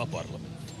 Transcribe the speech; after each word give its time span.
Kuppila-parlamentti. 0.00 0.72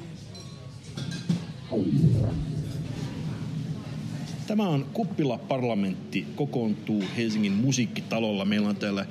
Tämä 4.46 4.68
on 4.68 4.86
Kuppila-parlamentti, 4.92 6.26
kokoontuu 6.36 7.04
Helsingin 7.16 7.52
musiikkitalolla. 7.52 8.44
Meillä 8.44 8.68
on 8.68 8.76
täällä 8.76 9.06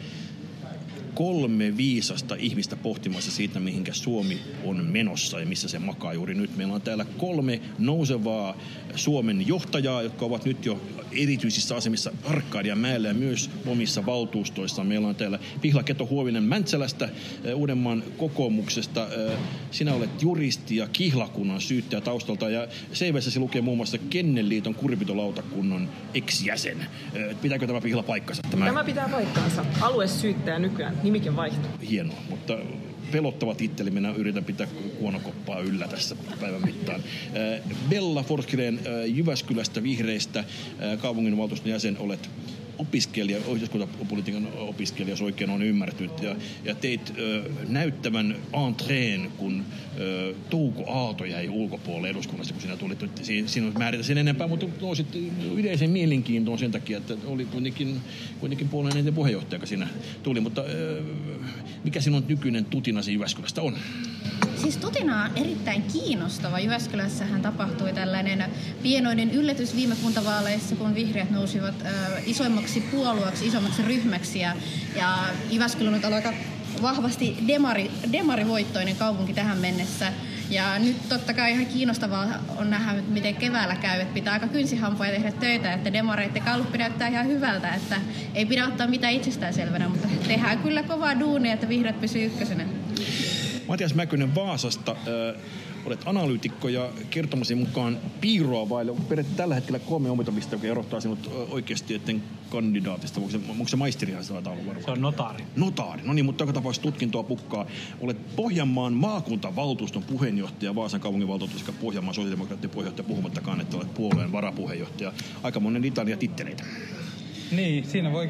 kolme 1.19 1.77
viisasta 1.77 2.35
ihmistä 2.35 2.75
pohtimassa 2.75 3.31
siitä, 3.31 3.59
mihinkä 3.59 3.93
Suomi 3.93 4.39
on 4.63 4.85
menossa 4.85 5.39
ja 5.39 5.45
missä 5.45 5.67
se 5.67 5.79
makaa 5.79 6.13
juuri 6.13 6.33
nyt. 6.33 6.57
Meillä 6.57 6.73
on 6.73 6.81
täällä 6.81 7.05
kolme 7.17 7.61
nousevaa 7.79 8.57
Suomen 8.95 9.47
johtajaa, 9.47 10.01
jotka 10.01 10.25
ovat 10.25 10.45
nyt 10.45 10.65
jo 10.65 10.81
erityisissä 11.11 11.75
asemissa 11.75 12.11
Arkadian 12.23 12.77
mäellä 12.77 13.07
ja 13.07 13.13
myös 13.13 13.49
omissa 13.67 14.05
valtuustoissa. 14.05 14.83
Meillä 14.83 15.07
on 15.07 15.15
täällä 15.15 15.39
Pihla 15.61 15.83
Keto 15.83 16.05
Huovinen 16.05 16.43
Mäntsälästä, 16.43 17.09
eh, 17.43 17.55
Uudenmaan 17.55 18.03
kokoomuksesta. 18.17 19.07
Eh, 19.07 19.37
Sinä 19.71 19.93
olet 19.93 20.21
juristi 20.21 20.75
ja 20.75 20.87
kihlakunnan 20.87 21.61
syyttäjä 21.61 22.01
taustalta 22.01 22.49
ja 22.49 22.67
CVssä 22.93 23.39
lukee 23.39 23.61
muun 23.61 23.77
muassa 23.77 23.97
Kennelliiton 23.97 24.75
kuripitolautakunnan 24.75 25.89
ex-jäsen. 26.13 26.87
Eh, 27.13 27.35
Pitääkö 27.41 27.67
tämä 27.67 27.81
Pihla 27.81 28.03
paikkansa? 28.03 28.41
Tämä 28.51 28.83
pitää 28.83 29.09
paikkaansa. 29.09 29.65
Aluesyyttäjä 29.81 30.59
nykyään. 30.59 31.08
Nimikin 31.09 31.35
vaihtuu. 31.35 31.71
hienoa, 31.89 32.17
mutta 32.29 32.57
pelottava 33.11 33.55
titteli. 33.55 33.91
Minä 33.91 34.11
yritän 34.11 34.43
pitää 34.43 34.67
kuonokoppaa 34.99 35.59
yllä 35.59 35.87
tässä 35.87 36.15
päivän 36.39 36.61
mittaan. 36.61 36.99
Äh, 36.99 37.77
Bella 37.89 38.23
Forsgren 38.23 38.79
äh, 38.79 39.15
Jyväskylästä 39.17 39.83
vihreistä 39.83 40.39
äh, 40.39 40.99
kaupunginvaltuuston 41.01 41.71
jäsen 41.71 41.97
olet 41.97 42.29
opiskelija, 42.79 43.37
yhteiskuntapolitiikan 43.37 44.47
opiskelija, 44.57 45.13
jos 45.13 45.21
oikein 45.21 45.49
on 45.49 45.61
ymmärtynyt, 45.61 46.21
ja, 46.21 46.35
ja 46.63 46.75
teit 46.75 47.13
ö, 47.17 47.43
näyttävän 47.67 48.35
entreen, 48.67 49.31
kun 49.37 49.65
ö, 49.99 50.33
Touko 50.49 50.91
Aalto 50.91 51.25
jäi 51.25 51.49
ulkopuolelle 51.49 52.09
eduskunnasta, 52.09 52.53
kun 52.53 52.61
sinä 52.61 52.77
tulit. 52.77 52.99
Siinä 53.21 53.67
on 53.67 53.73
määritä 53.77 54.03
sen 54.03 54.17
enempää, 54.17 54.47
mutta 54.47 54.65
nousit 54.81 55.07
yleisen 55.55 55.89
mielenkiintoon 55.89 56.59
sen 56.59 56.71
takia, 56.71 56.97
että 56.97 57.13
oli 57.25 57.45
kuitenkin, 57.45 58.01
kuitenkin 58.39 58.69
puolueen 58.69 58.97
eniten 58.97 59.13
puheenjohtaja, 59.13 59.57
joka 59.57 59.67
siinä 59.67 59.87
tuli. 60.23 60.39
Mutta 60.39 60.61
ö, 60.61 61.03
mikä 61.83 62.01
sinun 62.01 62.23
nykyinen 62.27 62.65
tutinasi 62.65 63.13
Jyväskylästä 63.13 63.61
on? 63.61 63.77
Siis 64.61 64.77
Tutina 64.77 65.23
on 65.23 65.29
erittäin 65.35 65.83
kiinnostava. 65.83 66.59
Jyväskylässähän 66.59 67.41
tapahtui 67.41 67.93
tällainen 67.93 68.45
pienoinen 68.83 69.31
yllätys 69.31 69.75
viime 69.75 69.95
kuntavaaleissa, 69.95 70.75
kun 70.75 70.95
vihreät 70.95 71.31
nousivat 71.31 71.75
äh, 71.85 71.93
isoimmaksi 72.25 72.81
puolueeksi, 72.81 73.47
isommaksi 73.47 73.81
ryhmäksi. 73.81 74.39
Ja, 74.39 74.55
ja 74.95 75.17
Jyväskylä 75.51 75.89
on 75.89 76.13
aika 76.13 76.33
vahvasti 76.81 77.37
demari, 77.47 77.91
demarivoittoinen 78.11 78.95
kaupunki 78.95 79.33
tähän 79.33 79.57
mennessä. 79.57 80.13
Ja 80.49 80.79
nyt 80.79 81.09
totta 81.09 81.33
kai 81.33 81.51
ihan 81.51 81.65
kiinnostavaa 81.65 82.27
on 82.57 82.69
nähdä, 82.69 83.01
miten 83.07 83.35
keväällä 83.35 83.75
käy. 83.75 84.01
Että 84.01 84.13
pitää 84.13 84.33
aika 84.33 84.47
kynsihampoja 84.47 85.11
tehdä 85.11 85.31
töitä, 85.31 85.73
että 85.73 85.93
demareiden 85.93 86.41
kalluppi 86.41 86.77
näyttää 86.77 87.07
ihan 87.07 87.27
hyvältä. 87.27 87.73
Että 87.73 87.95
ei 88.35 88.45
pidä 88.45 88.65
ottaa 88.67 88.87
mitään 88.87 89.13
itsestäänselvänä, 89.13 89.89
mutta 89.89 90.07
tehdään 90.27 90.59
kyllä 90.59 90.83
kovaa 90.83 91.19
duunia, 91.19 91.53
että 91.53 91.69
vihreät 91.69 92.01
pysyy 92.01 92.25
ykkösenä. 92.25 92.65
Matias 93.69 93.95
Mäkynen 93.95 94.35
Vaasasta. 94.35 94.91
Äh, 94.91 95.41
olet 95.85 95.99
analyytikko 96.05 96.69
ja 96.69 96.89
kertomasi 97.09 97.55
mukaan 97.55 97.97
piiroa 98.21 98.69
vaille. 98.69 98.93
Pedet 99.09 99.35
tällä 99.35 99.55
hetkellä 99.55 99.79
kolme 99.79 100.09
omitamista, 100.09 100.55
joka 100.55 100.67
erottaa 100.67 100.99
sinut 100.99 101.31
oikeasti 101.49 101.95
etten 101.95 102.23
kandidaatista. 102.49 103.19
Onko 103.19 103.31
se, 103.31 103.39
onko 103.49 103.67
se 103.67 103.75
maisteri 103.75 104.15
se 104.21 104.33
olla 104.33 104.43
varmaan? 104.43 104.83
Se 104.85 104.91
on 104.91 105.01
notaari. 105.01 105.43
Notaari. 105.55 106.01
No 106.05 106.13
niin, 106.13 106.25
mutta 106.25 106.43
joka 106.43 106.53
tapauksessa 106.53 106.83
tutkintoa 106.83 107.23
pukkaa. 107.23 107.65
Olet 108.01 108.35
Pohjanmaan 108.35 108.93
maakuntavaltuuston 108.93 110.03
puheenjohtaja, 110.03 110.75
Vaasan 110.75 111.01
kaupunginvaltuutus 111.01 111.59
sekä 111.59 111.71
Pohjanmaan 111.71 112.15
sosiaalidemokraattien 112.15 112.71
puheenjohtaja, 112.71 113.07
puhumattakaan, 113.07 113.61
että 113.61 113.77
olet 113.77 113.93
puolueen 113.93 114.31
varapuheenjohtaja. 114.31 115.13
Aika 115.43 115.59
monen 115.59 115.81
litania 115.81 116.17
titteleitä. 116.17 116.63
Niin, 117.51 117.85
siinä 117.85 118.11
voi 118.11 118.29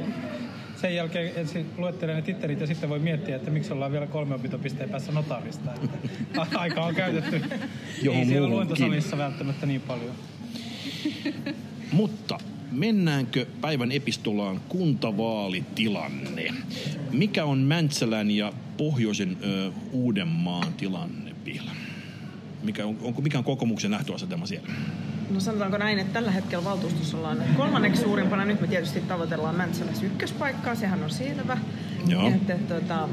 sen 0.82 0.96
jälkeen 0.96 1.32
ensin 1.36 1.66
luettelee 1.78 2.16
ne 2.16 2.22
tittelit 2.22 2.60
ja 2.60 2.68
sitten 2.68 2.90
voi 2.90 3.00
miettiä, 3.00 3.36
että 3.36 3.52
miksi 3.52 3.74
ollaan 3.74 3.92
vielä 3.92 4.08
kolme 4.08 4.36
opintopisteen 4.36 4.90
päässä 4.90 5.12
notaarista. 5.12 5.72
Aika 6.56 6.82
on 6.82 6.96
käytetty. 6.96 7.42
Johon 8.02 8.20
Ei 8.20 8.28
siellä 8.28 8.50
luentosalissa 8.50 9.18
välttämättä 9.18 9.66
niin 9.66 9.82
paljon. 9.82 10.16
Mutta 11.92 12.38
mennäänkö 12.72 13.46
päivän 13.62 13.92
epistolaan 13.92 14.62
kuntavaalitilanne? 14.70 16.54
Mikä 17.12 17.46
on 17.46 17.58
Mäntsälän 17.58 18.32
ja 18.32 18.54
pohjoisen 18.78 19.38
ö, 19.44 19.72
Uudenmaan 19.92 20.74
tilanne, 20.74 21.36
Pihla? 21.44 21.72
Mikä 22.64 22.86
on, 22.86 22.98
onko, 23.02 23.22
mikä 23.22 23.38
on 23.38 23.44
kokoomuksen 23.44 23.92
nähtöasetema 23.92 24.46
siellä? 24.46 24.70
No 25.30 25.40
sanotaanko 25.40 25.78
näin, 25.78 26.00
että 26.00 26.14
tällä 26.14 26.32
hetkellä 26.32 26.66
valtuustossa 26.66 27.18
ollaan 27.18 27.44
kolmanneksi 27.58 28.02
suurimpana. 28.02 28.46
Nyt 28.46 28.62
me 28.62 28.68
tietysti 28.68 29.02
tavoitellaan 29.02 29.56
Mäntsälässä 29.56 30.06
ykköspaikkaa, 30.06 30.76
sehän 30.76 31.04
on 31.04 31.10
selvä. 31.10 31.58
Joo. 32.08 32.28
Että, 32.28 32.58
tota, 32.68 33.10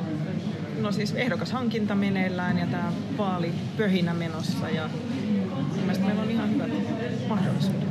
no 0.80 0.92
siis 0.92 1.14
ehdokas 1.14 1.52
hankinta 1.52 1.94
meneillään 1.94 2.58
ja 2.58 2.66
tämä 2.66 2.92
vaali 3.18 3.52
pöhinä 3.76 4.14
menossa 4.14 4.70
ja 4.70 4.90
mielestäni 5.76 6.06
meillä 6.06 6.22
on 6.22 6.30
ihan 6.30 6.50
hyvät 6.54 6.70
mahdollisuudet. 7.28 7.88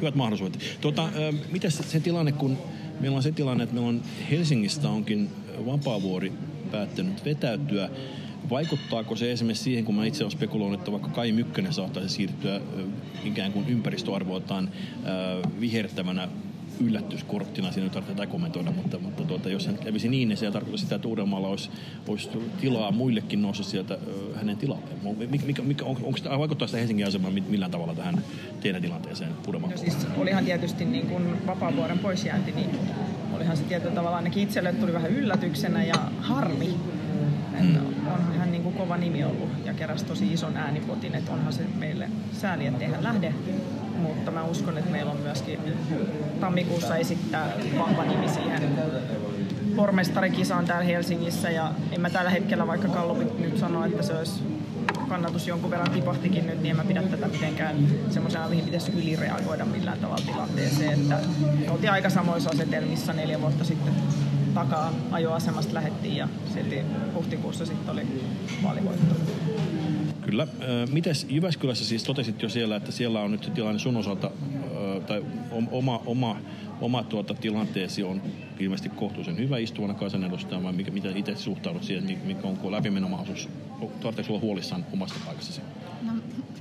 Hyvät 0.00 0.14
mahdollisuudet. 0.14 0.78
Tuota, 0.80 1.08
ö, 1.16 1.32
mitäs 1.50 1.78
se 1.78 2.00
tilanne, 2.00 2.32
kun 2.32 2.58
meillä 3.00 3.16
on 3.16 3.22
se 3.22 3.32
tilanne, 3.32 3.64
että 3.64 3.74
meillä 3.74 3.88
on 3.88 4.02
Helsingistä 4.30 4.88
onkin 4.88 5.30
Vapaavuori 5.66 6.32
päättänyt 6.70 7.24
vetäytyä. 7.24 7.88
Vaikuttaako 8.50 9.16
se 9.16 9.32
esimerkiksi 9.32 9.64
siihen, 9.64 9.84
kun 9.84 9.94
mä 9.94 10.06
itse 10.06 10.24
olen 10.24 10.30
spekuloinut, 10.30 10.80
että 10.80 10.92
vaikka 10.92 11.08
Kai 11.08 11.32
Mykkönen 11.32 11.72
saattaisi 11.72 12.08
siirtyä 12.08 12.60
ikään 13.24 13.52
kuin 13.52 13.68
ympäristöarvoiltaan 13.68 14.70
vihertävänä 15.60 16.28
yllätyskorttina, 16.80 17.72
siinä 17.72 17.86
ei 17.86 17.90
tarvitse 17.90 18.14
tätä 18.14 18.26
kommentoida, 18.26 18.70
mutta, 18.70 18.98
mutta 18.98 19.24
tuota, 19.24 19.48
jos 19.48 19.66
hän 19.66 19.78
kävisi 19.78 20.08
niin, 20.08 20.28
niin 20.28 20.36
se 20.36 20.50
tarkoittaa 20.50 20.78
sitä, 20.78 20.94
että 20.94 21.08
Uudellamaalla 21.08 21.48
olisi, 21.48 21.70
olisi 22.08 22.28
tilaa 22.60 22.90
muillekin 22.90 23.42
nousta 23.42 23.64
sieltä 23.64 23.94
ö, 23.94 24.36
hänen 24.36 24.56
tilalleen. 24.56 24.96
Mikä, 25.30 25.46
mikä, 25.46 25.62
mikä, 25.62 25.84
on, 25.84 25.96
onko, 26.02 26.16
sitä- 26.16 26.38
vaikuttaako 26.38 26.68
sitä 26.68 26.78
Helsingin 26.78 27.06
asemaa 27.06 27.30
mi- 27.30 27.44
millään 27.48 27.70
tavalla 27.70 27.94
tähän 27.94 28.24
teidän 28.60 28.82
tilanteeseen 28.82 29.30
Uudenmaan 29.46 29.72
No 29.72 29.78
siis 29.78 30.06
olihan 30.16 30.44
tietysti 30.44 30.84
niin 30.84 31.06
kuin 31.06 31.46
vapaavuoren 31.46 31.98
poisjäänti, 31.98 32.52
niin 32.52 32.70
olihan 33.32 33.56
se 33.56 33.62
tietyllä 33.62 33.94
tavalla 33.94 34.16
ainakin 34.16 34.42
itselle 34.42 34.72
tuli 34.72 34.92
vähän 34.92 35.10
yllätyksenä 35.10 35.84
ja 35.84 35.94
harmi. 36.20 36.74
Että 37.60 37.80
onhan 38.12 38.38
hän 38.38 38.52
niin 38.52 38.62
kuin 38.62 38.74
kova 38.74 38.96
nimi 38.96 39.24
ollut 39.24 39.50
ja 39.64 39.74
keräsi 39.74 40.04
tosi 40.04 40.32
ison 40.32 40.56
äänipotin, 40.56 41.14
että 41.14 41.32
onhan 41.32 41.52
se 41.52 41.62
meille 41.78 42.08
sääli, 42.32 42.66
ettei 42.66 42.88
hän 42.88 43.02
lähde. 43.02 43.34
Mutta 43.98 44.30
mä 44.30 44.44
uskon, 44.44 44.78
että 44.78 44.90
meillä 44.90 45.12
on 45.12 45.20
myöskin 45.20 45.58
tammikuussa 46.40 46.96
esittää 46.96 47.52
vahva 47.78 48.04
nimi 48.04 48.28
siihen 48.28 48.62
pormestarikisaan 49.76 50.64
täällä 50.64 50.84
Helsingissä 50.84 51.50
ja 51.50 51.72
en 51.92 52.00
mä 52.00 52.10
tällä 52.10 52.30
hetkellä, 52.30 52.66
vaikka 52.66 52.88
Kallupit 52.88 53.38
nyt 53.38 53.58
sanoo, 53.58 53.84
että 53.84 54.02
se 54.02 54.12
olisi 54.12 54.42
kannatus 55.08 55.46
jonkun 55.46 55.70
verran 55.70 55.90
tipahtikin 55.90 56.46
nyt, 56.46 56.62
niin 56.62 56.70
en 56.70 56.76
mä 56.76 56.84
pidä 56.84 57.02
tätä 57.02 57.28
mitenkään 57.28 57.76
semmoisena, 58.10 58.48
mihin 58.48 58.64
pitäisi 58.64 58.92
ylireagoida 58.92 59.64
millään 59.64 59.98
tavalla 59.98 60.22
tilanteeseen. 60.26 61.00
Että 61.00 61.18
oltiin 61.70 61.92
aika 61.92 62.10
samoissa 62.10 62.50
asetelmissa 62.50 63.12
neljä 63.12 63.40
vuotta 63.40 63.64
sitten 63.64 63.94
takaa 64.54 64.92
ajoasemasta 65.10 65.74
lähettiin 65.74 66.16
ja 66.16 66.28
silti 66.54 66.80
huhtikuussa 67.14 67.66
sitten 67.66 67.90
oli 67.90 68.06
vaalivoitto. 68.62 69.14
Kyllä. 70.20 70.46
Mites 70.92 71.26
Jyväskylässä 71.30 71.84
siis 71.84 72.04
totesit 72.04 72.42
jo 72.42 72.48
siellä, 72.48 72.76
että 72.76 72.92
siellä 72.92 73.20
on 73.20 73.30
nyt 73.30 73.50
tilanne 73.54 73.78
sun 73.78 73.96
osalta, 73.96 74.30
tai 75.06 75.24
om- 75.50 75.68
oma, 75.70 76.02
oma, 76.06 76.36
oma 76.80 77.02
tuota 77.02 77.34
tilanteesi 77.34 78.02
on 78.02 78.22
ilmeisesti 78.60 78.88
kohtuullisen 78.88 79.38
hyvä 79.38 79.58
istuvana 79.58 79.94
kansanedustajana, 79.94 80.64
vai 80.64 80.72
mitä 80.72 81.08
itse 81.14 81.36
suhtaudut 81.36 81.84
siihen, 81.84 82.18
mikä- 82.24 82.48
onko 82.48 82.72
läpimenomahdollisuus? 82.72 83.54
Tarvitseeko 83.80 84.32
olla 84.32 84.40
huolissaan 84.40 84.86
omasta 84.92 85.20
paikassasi? 85.26 85.60
No, 86.02 86.12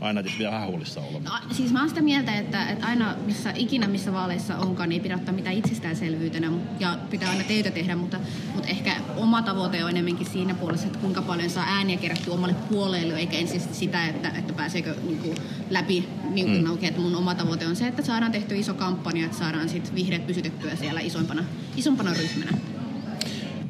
Aina 0.01 0.23
tietysti 0.23 0.43
vähän 0.43 0.67
huolissaan 0.67 1.07
olla. 1.07 1.19
No, 1.19 1.31
siis 1.51 1.71
mä 1.71 1.79
oon 1.79 1.89
sitä 1.89 2.01
mieltä, 2.01 2.35
että, 2.35 2.69
että 2.69 2.85
aina 2.85 3.15
missä 3.25 3.53
ikinä 3.55 3.87
missä 3.87 4.13
vaaleissa 4.13 4.57
onkaan, 4.57 4.89
niin 4.89 4.99
ei 4.99 5.03
pidä 5.03 5.15
ottaa 5.15 5.33
mitään 5.33 5.55
itsestäänselvyytenä 5.55 6.51
ja 6.79 6.97
pitää 7.09 7.29
aina 7.29 7.43
töitä 7.43 7.71
tehdä, 7.71 7.95
mutta, 7.95 8.17
mutta 8.55 8.69
ehkä 8.69 8.95
oma 9.17 9.41
tavoite 9.41 9.83
on 9.83 9.89
enemmänkin 9.89 10.27
siinä 10.27 10.53
puolessa, 10.53 10.87
että 10.87 10.99
kuinka 10.99 11.21
paljon 11.21 11.49
saa 11.49 11.65
ääniä 11.67 11.97
kerättyä 11.97 12.33
omalle 12.33 12.55
puolelle, 12.69 13.13
eikä 13.13 13.37
ensin 13.37 13.61
sitä, 13.71 14.07
että, 14.07 14.29
että 14.29 14.53
pääseekö 14.53 14.95
niin 15.03 15.19
kuin, 15.19 15.37
läpi 15.69 16.07
niin 16.29 16.45
kuin 16.45 16.79
mm. 16.79 16.87
että 16.87 17.01
mun 17.01 17.15
oma 17.15 17.35
tavoite 17.35 17.67
on 17.67 17.75
se, 17.75 17.87
että 17.87 18.01
saadaan 18.01 18.31
tehty 18.31 18.59
iso 18.59 18.73
kampanja, 18.73 19.25
että 19.25 19.37
saadaan 19.37 19.69
sit 19.69 19.95
vihreät 19.95 20.27
pysytettyä 20.27 20.75
siellä 20.75 20.99
isompana, 20.99 21.43
isompana 21.77 22.13
ryhmänä. 22.13 22.57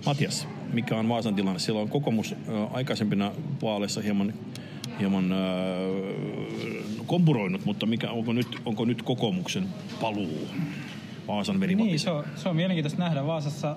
Matias, 0.06 0.48
mikä 0.74 0.98
on 0.98 1.10
Vaasan 1.10 1.36
tilanne? 1.36 1.60
Siellä 1.60 1.82
on 1.82 1.90
kokoomus 1.90 2.36
aikaisempina 2.72 3.32
vaaleissa 3.62 4.02
hieman, 4.02 4.34
hieman 5.02 5.32
ö, 5.32 5.38
kompuroinut, 7.06 7.66
mutta 7.66 7.86
mikä, 7.86 8.12
onko, 8.12 8.34
nyt, 8.34 8.48
onko 8.66 8.86
nyt 8.86 9.02
kokoomuksen 9.02 9.68
paluu 10.02 10.48
Vaasan 11.28 11.54
Niin, 11.54 11.60
verimapissa? 11.62 12.04
se 12.06 12.12
on, 12.12 12.24
se 12.36 12.50
on 12.50 12.56
mielenkiintoista 12.56 13.00
nähdä. 13.04 13.26
Vaasassa 13.26 13.76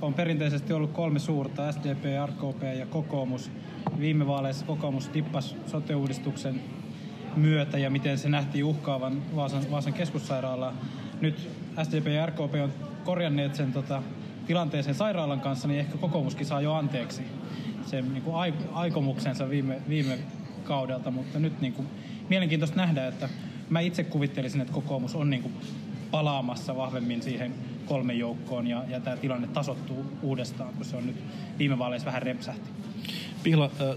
on 0.00 0.14
perinteisesti 0.14 0.72
ollut 0.72 0.90
kolme 0.92 1.18
suurta, 1.18 1.72
SDP, 1.72 2.04
RKP 2.26 2.62
ja 2.78 2.86
kokoomus. 2.86 3.50
Viime 3.98 4.26
vaaleissa 4.26 4.66
kokoomus 4.66 5.08
tippas 5.08 5.56
sote-uudistuksen 5.66 6.60
myötä 7.36 7.78
ja 7.78 7.90
miten 7.90 8.18
se 8.18 8.28
nähtiin 8.28 8.64
uhkaavan 8.64 9.22
Vaasan, 9.36 9.62
Vaasan 9.70 9.92
keskussairaalaa. 9.92 10.72
Nyt 11.20 11.48
SDP 11.82 12.06
ja 12.06 12.26
RKP 12.26 12.54
on 12.62 12.72
korjanneet 13.04 13.54
sen 13.54 13.72
tota, 13.72 14.02
tilanteeseen 14.46 14.94
sairaalan 14.94 15.40
kanssa, 15.40 15.68
niin 15.68 15.80
ehkä 15.80 15.98
kokoomuskin 15.98 16.46
saa 16.46 16.60
jo 16.60 16.74
anteeksi 16.74 17.22
sen 17.86 18.12
niin 18.12 18.22
kuin 18.22 18.36
aikomuksensa 18.72 19.50
viime, 19.50 19.80
viime 19.88 20.18
kaudelta, 20.64 21.10
mutta 21.10 21.38
nyt 21.38 21.60
niin 21.60 21.72
kuin, 21.72 21.88
mielenkiintoista 22.28 22.76
nähdä, 22.76 23.06
että 23.06 23.28
mä 23.70 23.80
itse 23.80 24.04
kuvittelisin, 24.04 24.60
että 24.60 24.72
kokoomus 24.72 25.14
on 25.14 25.30
niin 25.30 25.42
kuin 25.42 25.54
palaamassa 26.10 26.76
vahvemmin 26.76 27.22
siihen 27.22 27.54
kolmen 27.86 28.18
joukkoon 28.18 28.66
ja, 28.66 28.84
ja 28.88 29.00
tämä 29.00 29.16
tilanne 29.16 29.46
tasottuu 29.46 30.06
uudestaan, 30.22 30.74
kun 30.74 30.84
se 30.84 30.96
on 30.96 31.06
nyt 31.06 31.16
viime 31.58 31.78
vaaleissa 31.78 32.06
vähän 32.06 32.22
repsähti. 32.22 32.70
Pihla, 33.42 33.70
äh, 33.80 33.96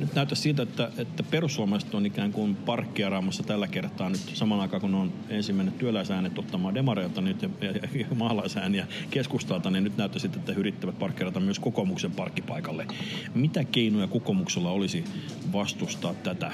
nyt 0.00 0.14
näyttää 0.14 0.36
siltä, 0.36 0.62
että, 0.62 0.90
että 0.98 1.22
perussuomalaiset 1.22 1.94
on 1.94 2.06
ikään 2.06 2.32
kuin 2.32 2.56
parkkiaraamassa 2.56 3.42
tällä 3.42 3.68
kertaa 3.68 4.08
nyt 4.08 4.20
saman 4.34 4.60
aikaan, 4.60 4.80
kun 4.80 4.94
on 4.94 5.12
ensimmäinen 5.28 5.74
työläisäänet 5.74 6.38
ottamaan 6.38 6.74
demareilta 6.74 7.20
nyt 7.20 7.42
ja, 7.42 7.48
ja, 7.60 7.72
ja 7.94 8.06
maalaisääniä 8.14 8.86
keskustalta, 9.10 9.70
niin 9.70 9.84
nyt 9.84 9.96
näyttää 9.96 10.20
siltä, 10.20 10.38
että 10.38 10.52
he 10.52 10.60
yrittävät 10.60 10.98
parkkeerata 10.98 11.40
myös 11.40 11.58
kokoomuksen 11.58 12.12
parkkipaikalle. 12.12 12.86
Mitä 13.34 13.64
keinoja 13.64 14.06
kokoomuksella 14.06 14.70
olisi 14.70 15.04
vastustaa 15.52 16.14
tätä 16.14 16.52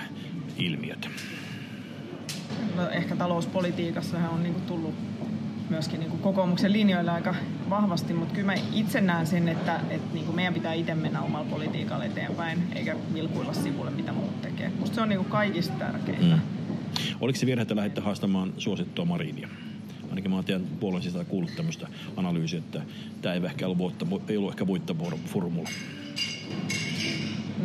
ilmiötä? 0.59 1.09
No, 2.77 2.89
ehkä 2.89 3.17
talouspolitiikassa 3.17 4.17
on 4.33 4.43
niin 4.43 4.55
tullut 4.55 4.95
myöskin 5.71 6.01
niin 6.01 6.11
kokoomuksen 6.11 6.73
linjoilla 6.73 7.13
aika 7.13 7.35
vahvasti, 7.71 8.15
mutta 8.15 8.35
kyllä 8.35 8.47
mä 8.47 8.55
itse 8.73 9.01
näen 9.01 9.27
sen, 9.27 9.49
että, 9.49 9.81
että 9.91 10.15
niin 10.15 10.25
kuin 10.25 10.37
meidän 10.37 10.55
pitää 10.55 10.73
itse 10.73 10.95
mennä 10.95 11.23
omalla 11.23 11.51
politiikalla 11.51 12.05
eteenpäin, 12.05 12.59
eikä 12.75 12.97
vilkuilla 13.15 13.55
sivulle, 13.55 13.91
mitä 13.91 14.13
muut 14.13 14.43
tekee. 14.43 14.73
Musta 14.79 14.95
se 14.95 15.01
on 15.01 15.09
niin 15.09 15.19
kuin 15.19 15.31
kaikista 15.31 15.75
tärkeintä. 15.75 16.37
Mm. 16.37 16.41
Oliko 17.21 17.39
se 17.39 17.47
virhe, 17.47 17.63
että 17.63 17.77
lähditte 17.77 18.01
haastamaan 18.01 18.53
suosittua 18.59 19.05
Marinia? 19.05 19.49
Ainakin 20.09 20.31
mä 20.31 20.37
oon 20.37 20.67
puolueen 20.81 21.03
sisällä 21.03 21.25
kuullut 21.25 21.57
tämmöistä 21.57 21.89
analyysiä, 22.17 22.59
että 22.59 22.83
tämä 23.23 23.35
ei 23.35 23.41
ehkä 23.45 23.67
ollut, 23.67 23.95
ei 24.29 24.37
ollut 24.37 24.53
ehkä 24.53 24.67
voittaformula. 24.67 25.69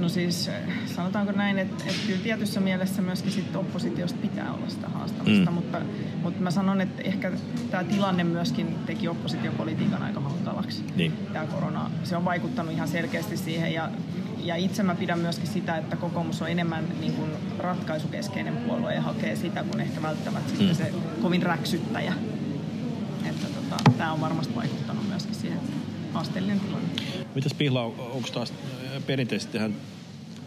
No 0.01 0.09
siis 0.09 0.50
sanotaanko 0.95 1.31
näin, 1.31 1.59
että, 1.59 1.83
että 1.88 2.01
kyllä 2.07 2.19
tietyssä 2.24 2.59
mielessä 2.59 3.01
myöskin 3.01 3.31
sit 3.31 3.56
oppositiosta 3.56 4.19
pitää 4.21 4.53
olla 4.53 4.69
sitä 4.69 4.89
haastamista, 4.89 5.51
mm. 5.51 5.56
mutta, 5.56 5.81
mutta 6.24 6.42
mä 6.42 6.51
sanon, 6.51 6.81
että 6.81 7.01
ehkä 7.01 7.31
tämä 7.71 7.83
tilanne 7.83 8.24
myöskin 8.24 8.75
teki 8.86 9.07
oppositiopolitiikan 9.07 10.03
aika 10.03 10.19
hankalaksi. 10.19 10.83
Niin. 10.95 11.13
Tämä 11.33 11.45
korona, 11.45 11.92
se 12.03 12.18
on 12.18 12.25
vaikuttanut 12.25 12.74
ihan 12.74 12.88
selkeästi 12.88 13.38
siihen 13.38 13.74
ja, 13.74 13.89
ja 14.44 14.56
itse 14.56 14.83
mä 14.83 14.95
pidän 14.95 15.19
myöskin 15.19 15.48
sitä, 15.48 15.77
että 15.77 15.95
kokoomus 15.95 16.42
on 16.42 16.50
enemmän 16.50 16.83
niin 17.00 17.13
kuin 17.13 17.31
ratkaisukeskeinen 17.59 18.57
puolue 18.57 18.94
ja 18.94 19.01
hakee 19.01 19.36
sitä, 19.36 19.63
kun 19.63 19.80
ehkä 19.80 20.01
välttämättä 20.01 20.63
mm. 20.63 20.74
se 20.74 20.94
kovin 21.21 21.44
räksyttäjä. 21.44 22.13
Että 23.25 23.47
tota, 23.47 23.92
tämä 23.97 24.13
on 24.13 24.21
varmasti 24.21 24.56
vaikuttanut 24.56 24.90
haasteellinen 26.13 26.59
tilanne. 26.59 26.89
Mitäs 27.35 27.53
Pihla, 27.53 27.83
onko 27.83 28.29
taas 28.33 28.53
perinteisesti 29.07 29.57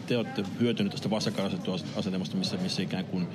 te 0.07 0.17
olette 0.17 0.43
hyötyneet 0.59 0.91
tästä 0.91 1.09
vastakkainasetelmasta, 1.09 2.37
missä, 2.37 2.57
missä 2.57 2.81
ikään 2.81 3.05
kuin 3.05 3.27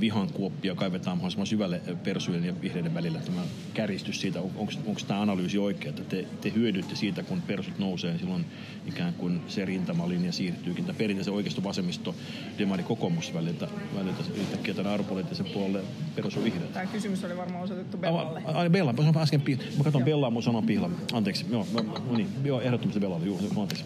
vihan 0.00 0.32
kuoppia 0.32 0.74
kaivetaan 0.74 1.16
mahdollisimman 1.16 1.46
syvälle 1.46 1.80
persujen 2.04 2.44
ja 2.44 2.60
vihreiden 2.62 2.94
välillä. 2.94 3.18
Tämä 3.18 3.40
käristys 3.74 4.20
siitä, 4.20 4.40
on, 4.40 4.50
onko, 4.56 4.72
onko 4.86 5.00
tämä 5.06 5.20
analyysi 5.20 5.58
oikea, 5.58 5.90
että 5.90 6.02
te, 6.02 6.26
te 6.40 6.52
hyödytte 6.54 6.96
siitä, 6.96 7.22
kun 7.22 7.42
persut 7.42 7.78
nousee, 7.78 8.10
niin 8.10 8.20
silloin 8.20 8.44
ikään 8.86 9.14
kuin 9.14 9.40
se 9.48 9.64
rintamalinja 9.64 10.32
siirtyykin. 10.32 10.84
Tämä 10.84 10.98
perinteisen 10.98 11.34
oikeisto 11.34 11.64
vasemmisto 11.64 12.14
demari 12.58 12.82
kokoomus 12.82 13.34
väliltä, 13.34 13.68
väliltä 13.96 14.22
yhtäkkiä 14.34 14.74
tämän 14.74 14.92
arvopoliittisen 14.92 15.46
puolelle 15.46 15.80
perus 16.16 16.44
vihreät. 16.44 16.72
Tämä 16.72 16.86
kysymys 16.86 17.24
oli 17.24 17.36
varmaan 17.36 17.64
osoitettu 17.64 17.96
Bellalle. 17.96 18.42
Ai, 18.44 18.70
Bella, 18.70 18.92
mä 18.92 19.22
äsken, 19.22 19.42
mä 19.78 19.84
katson 19.84 20.04
Bellaa, 20.04 20.30
mun 20.30 20.42
sanon 20.42 20.66
Pihla. 20.66 20.90
Anteeksi, 21.12 21.46
joo, 21.50 21.66
no, 21.72 21.84
niin, 22.16 22.28
joo 22.44 22.60
ehdottomasti 22.60 23.00
Bellalle, 23.00 23.26
joo, 23.26 23.38
anteeksi. 23.56 23.84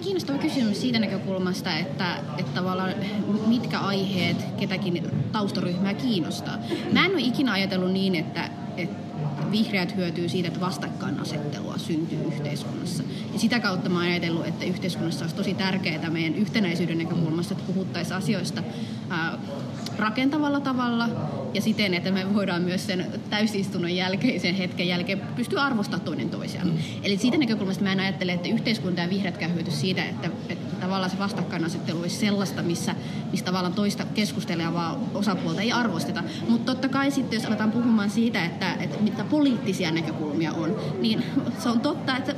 Ihan 0.00 0.06
kiinnostava 0.06 0.38
kysymys 0.38 0.80
siitä 0.80 0.98
näkökulmasta, 0.98 1.76
että, 1.76 2.16
että 2.38 2.52
tavallaan 2.54 2.94
mitkä 3.46 3.78
aiheet 3.78 4.36
ketäkin 4.60 5.10
taustaryhmää 5.32 5.94
kiinnostaa. 5.94 6.58
Mä 6.92 7.04
en 7.04 7.10
ole 7.10 7.20
ikinä 7.20 7.52
ajatellut 7.52 7.92
niin, 7.92 8.14
että, 8.14 8.50
että 8.76 8.96
vihreät 9.50 9.96
hyötyy 9.96 10.28
siitä, 10.28 10.48
että 10.48 10.60
vastakkainasettelua 10.60 11.78
syntyy 11.78 12.18
yhteiskunnassa. 12.24 13.02
Ja 13.32 13.38
sitä 13.38 13.60
kautta 13.60 13.88
mä 13.88 13.98
oon 13.98 14.08
ajatellut, 14.08 14.46
että 14.46 14.64
yhteiskunnassa 14.64 15.24
olisi 15.24 15.36
tosi 15.36 15.54
tärkeää 15.54 16.10
meidän 16.10 16.34
yhtenäisyyden 16.34 16.98
näkökulmasta, 16.98 17.54
että 17.54 17.72
puhuttaisiin 17.72 18.16
asioista 18.16 18.62
ää, 19.10 19.38
rakentavalla 20.00 20.60
tavalla 20.60 21.08
ja 21.54 21.60
siten, 21.60 21.94
että 21.94 22.10
me 22.10 22.34
voidaan 22.34 22.62
myös 22.62 22.86
sen 22.86 23.06
täysistunnon 23.30 23.96
jälkeisen 23.96 24.54
hetken 24.54 24.88
jälkeen 24.88 25.20
pystyä 25.36 25.62
arvostamaan 25.62 26.04
toinen 26.04 26.30
toisiaan. 26.30 26.68
Mm. 26.68 26.78
Eli 27.02 27.16
siitä 27.16 27.38
näkökulmasta 27.38 27.84
mä 27.84 27.92
en 27.92 28.00
ajattele, 28.00 28.32
että 28.32 28.48
yhteiskunta 28.48 29.00
ja 29.00 29.08
hyöty 29.48 29.70
siitä, 29.70 30.04
että, 30.04 30.30
että 30.48 30.69
tavallaan 30.80 31.10
se 31.10 31.18
vastakkainasettelu 31.18 32.00
olisi 32.00 32.16
sellaista, 32.16 32.62
missä, 32.62 32.94
missä 33.30 33.46
tavallaan 33.46 33.72
toista 33.72 34.04
keskustelevaa 34.14 34.98
osapuolta 35.14 35.60
ei 35.60 35.72
arvosteta. 35.72 36.22
Mutta 36.48 36.72
totta 36.72 36.88
kai 36.88 37.10
sitten, 37.10 37.36
jos 37.36 37.46
aletaan 37.46 37.72
puhumaan 37.72 38.10
siitä, 38.10 38.44
että, 38.44 38.74
että 38.74 39.02
mitä 39.02 39.24
poliittisia 39.24 39.90
näkökulmia 39.90 40.52
on, 40.52 40.76
niin 41.00 41.24
se 41.58 41.68
on 41.68 41.80
totta, 41.80 42.16
että 42.16 42.34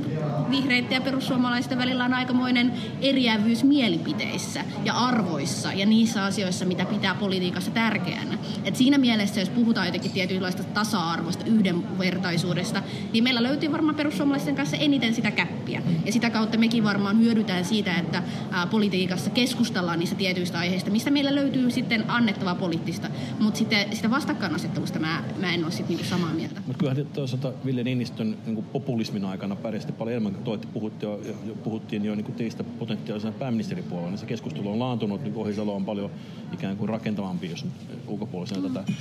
vihreiden 0.51 0.93
ja 0.93 1.01
perussuomalaisten 1.01 1.79
välillä 1.79 2.05
on 2.05 2.15
aikamoinen 2.15 2.73
eriävyys 3.01 3.65
mielipiteissä 3.65 4.65
ja 4.85 4.95
arvoissa 4.95 5.73
ja 5.73 5.87
niissä 5.87 6.25
asioissa, 6.25 6.65
mitä 6.65 6.85
pitää 6.85 7.15
politiikassa 7.15 7.71
tärkeänä. 7.71 8.39
Et 8.65 8.77
siinä 8.77 8.99
mielessä, 8.99 9.41
jos 9.41 9.49
puhutaan 9.49 9.87
jotenkin 9.87 10.11
tietynlaista 10.11 10.65
tasa-arvosta, 10.65 11.45
yhdenvertaisuudesta, 11.45 12.83
niin 13.13 13.25
meillä 13.25 13.43
löytyy 13.43 13.73
varmaan 13.73 13.95
perussuomalaisten 13.95 14.57
kanssa 14.57 14.77
eniten 14.77 15.15
sitä 15.15 15.31
käppiä. 15.31 15.83
Ja 16.07 16.13
sitä 16.13 16.31
kautta 16.31 16.59
mekin 16.59 16.85
varmaan 16.85 17.19
hyödytään 17.19 17.65
siitä, 17.65 17.95
että 17.95 18.23
ää, 18.51 18.67
politiikassa 18.67 19.31
keskustellaan 19.31 19.99
niistä 19.99 20.17
tietyistä 20.17 20.59
aiheista, 20.59 20.91
mistä 20.91 21.11
meillä 21.11 21.35
löytyy 21.35 21.71
sitten 21.71 22.11
annettavaa 22.11 22.55
poliittista. 22.55 23.09
Mutta 23.41 23.59
sitten 23.59 23.97
sitä 23.97 24.11
vastakkainasettelusta 24.11 24.99
mä, 24.99 25.25
mä 25.41 25.55
en 25.55 25.65
ole 25.65 25.73
sitten 25.73 25.89
niinku 25.89 26.11
samaa 26.11 26.33
mieltä. 26.35 26.63
Mutta 26.67 26.79
kyllähän 26.79 27.07
toisaalta 27.07 27.53
Ville 27.65 27.85
Niinistön 27.85 28.37
niinku 28.47 28.63
populismin 28.63 29.25
aikana 29.25 29.57
pärjäsitte 29.57 29.93
paljon 29.93 30.13
enemmän 30.13 30.33
kuin 30.33 30.45
toitte, 30.45 30.69
puhutte 30.73 31.07
jo, 31.07 31.21
jo, 31.47 31.55
puhuttiin 31.55 32.05
jo 32.05 32.15
niinku 32.15 32.33
teistä 32.33 32.65
potentiaalisena 32.65 33.33
pääministeripuolella, 33.39 34.11
niin 34.11 34.19
se 34.19 34.27
keskustelu 34.27 34.71
on 34.71 34.79
laantunut, 34.79 35.23
niin 35.23 35.37
Ohisalo 35.37 35.77
on 35.77 35.85
paljon 35.85 36.11
ikään 36.53 36.77
kuin 36.77 36.89
rakentavampi, 36.89 37.51
jos 37.51 37.67
ulkopuolisena 38.07 38.69
tätä, 38.69 38.93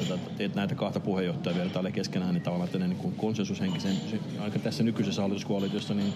tätä, 0.00 0.18
teet 0.36 0.54
näitä 0.54 0.74
kahta 0.74 1.00
puheenjohtajaa 1.00 1.58
vertailee 1.58 1.92
keskenään, 1.92 2.34
niin 2.34 2.42
tavallaan 2.42 2.70
tämmöinen 2.70 2.98
niin 2.98 3.14
konsensushenkisen, 3.16 3.96
aika 4.40 4.58
tässä 4.58 4.82
nykyisessä 4.82 5.22
hallituskoalitiossa, 5.22 5.94
niin 5.94 6.12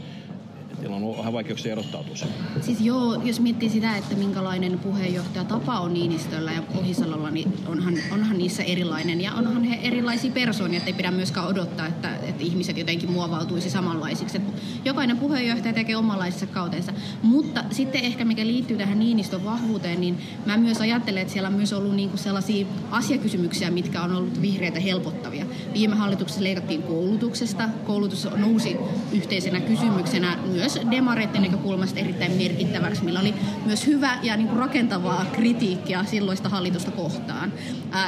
Teillä 0.80 0.96
on 0.96 1.02
ollut 1.02 1.18
vähän 1.18 1.32
vaikeuksia 1.32 1.72
erottautua 1.72 2.16
Siis 2.60 2.80
joo, 2.80 3.22
jos 3.24 3.40
miettii 3.40 3.68
sitä, 3.68 3.96
että 3.96 4.14
minkälainen 4.14 4.78
puheenjohtaja 4.78 5.44
tapa 5.44 5.80
on 5.80 5.94
Niinistöllä 5.94 6.52
ja 6.52 6.62
Ohisalolla, 6.78 7.30
niin 7.30 7.52
onhan, 7.66 7.94
onhan 8.12 8.38
niissä 8.38 8.62
erilainen. 8.62 9.20
Ja 9.20 9.32
onhan 9.32 9.64
he 9.64 9.78
erilaisia 9.82 10.30
persoonia, 10.30 10.76
että 10.76 10.90
ei 10.90 10.94
pidä 10.94 11.10
myöskään 11.10 11.46
odottaa, 11.46 11.86
että, 11.86 12.16
että 12.16 12.44
ihmiset 12.44 12.76
jotenkin 12.76 13.10
muovautuisi 13.10 13.70
samanlaisiksi. 13.70 14.36
Että 14.36 14.52
jokainen 14.84 15.18
puheenjohtaja 15.18 15.74
tekee 15.74 15.96
omanlaisessa 15.96 16.46
kautensa. 16.46 16.92
Mutta 17.22 17.64
sitten 17.70 18.04
ehkä 18.04 18.24
mikä 18.24 18.46
liittyy 18.46 18.76
tähän 18.76 18.98
Niinistön 18.98 19.44
vahvuuteen, 19.44 20.00
niin 20.00 20.18
mä 20.46 20.56
myös 20.56 20.80
ajattelen, 20.80 21.22
että 21.22 21.32
siellä 21.32 21.48
on 21.48 21.54
myös 21.54 21.72
ollut 21.72 21.96
niinku 21.96 22.16
sellaisia 22.16 22.66
asiakysymyksiä, 22.90 23.70
mitkä 23.70 24.02
on 24.02 24.16
ollut 24.16 24.42
vihreitä 24.42 24.80
helpottavia. 24.80 25.46
Viime 25.72 25.96
hallituksessa 25.96 26.44
leikattiin 26.44 26.82
koulutuksesta. 26.82 27.68
Koulutus 27.86 28.28
nousi 28.36 28.76
yhteisenä 29.12 29.60
kysymyksenä 29.60 30.38
myös 30.52 30.80
demareiden 30.90 31.42
näkökulmasta 31.42 32.00
erittäin 32.00 32.32
merkittäväksi, 32.32 33.04
millä 33.04 33.20
oli 33.20 33.34
myös 33.66 33.86
hyvä 33.86 34.18
ja 34.22 34.36
niin 34.36 34.48
kuin 34.48 34.58
rakentavaa 34.58 35.24
kritiikkiä 35.32 36.04
silloista 36.04 36.48
hallitusta 36.48 36.90
kohtaan. 36.90 37.52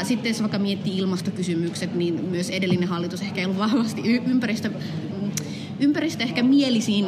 Sitten 0.03 0.31
jos 0.31 0.41
vaikka 0.41 0.59
miettii 0.59 0.99
ilmastokysymykset, 0.99 1.95
niin 1.95 2.25
myös 2.31 2.51
edellinen 2.51 2.89
hallitus 2.89 3.23
ehkä 3.23 3.41
ei 3.41 3.45
ollut 3.45 3.59
vahvasti 3.59 4.23
ympäristö 4.27 4.71
ympäristö 5.81 6.25
ehkä 6.25 6.43
mielisiin 6.43 7.07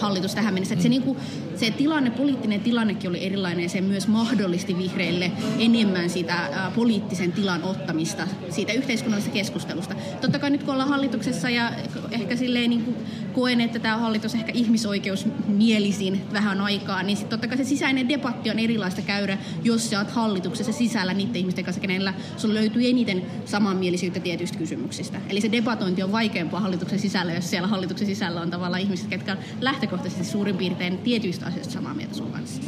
hallitus 0.00 0.34
tähän 0.34 0.54
mennessä. 0.54 0.74
Että 0.74 0.82
se, 0.82 0.88
niin 0.88 1.02
kuin, 1.02 1.18
se 1.56 1.70
tilanne, 1.70 2.10
poliittinen 2.10 2.60
tilannekin 2.60 3.10
oli 3.10 3.26
erilainen 3.26 3.62
ja 3.62 3.68
se 3.68 3.80
myös 3.80 4.08
mahdollisti 4.08 4.78
vihreille 4.78 5.32
enemmän 5.58 6.10
sitä 6.10 6.34
ää, 6.34 6.70
poliittisen 6.74 7.32
tilan 7.32 7.62
ottamista 7.62 8.28
siitä 8.50 8.72
yhteiskunnallisesta 8.72 9.34
keskustelusta. 9.34 9.94
Totta 10.20 10.38
kai 10.38 10.50
nyt 10.50 10.62
kun 10.62 10.72
ollaan 10.72 10.88
hallituksessa 10.88 11.50
ja 11.50 11.72
ehkä 12.10 12.36
silleen 12.36 12.70
niin 12.70 12.84
kuin 12.84 12.96
koen, 13.34 13.60
että 13.60 13.78
tämä 13.78 13.96
hallitus 13.96 14.34
ehkä 14.34 14.52
ihmisoikeusmielisin 14.54 16.20
vähän 16.32 16.60
aikaa, 16.60 17.02
niin 17.02 17.16
sitten 17.16 17.38
totta 17.38 17.48
kai 17.48 17.56
se 17.56 17.64
sisäinen 17.64 18.08
debatti 18.08 18.50
on 18.50 18.58
erilaista 18.58 19.02
käydä, 19.02 19.38
jos 19.62 19.90
sä 19.90 19.98
oot 19.98 20.10
hallituksessa 20.10 20.72
sisällä 20.72 21.14
niiden 21.14 21.36
ihmisten 21.36 21.64
kanssa, 21.64 21.80
kenellä 21.80 22.14
sulla 22.36 22.54
löytyy 22.54 22.88
eniten 22.88 23.22
samanmielisyyttä 23.44 24.20
tietyistä 24.20 24.58
kysymyksistä. 24.58 25.20
Eli 25.28 25.40
se 25.40 25.52
debatointi 25.52 26.02
on 26.02 26.12
vaikeampaa 26.12 26.60
hallituksen 26.60 26.98
sisällä, 26.98 27.32
jos 27.32 27.50
siellä 27.50 27.68
hallituksen 27.68 28.06
sisällä 28.06 28.40
on 28.40 28.50
tavallaan 28.50 28.82
ihmiset, 28.82 29.10
jotka 29.10 29.32
on 29.32 29.38
lähtökohtaisesti 29.60 30.24
suurin 30.24 30.56
piirtein 30.56 30.98
tietyistä 30.98 31.46
asioista 31.46 31.72
samaa 31.72 31.94
mieltä 31.94 32.14
sun 32.14 32.32
kanssa. 32.32 32.62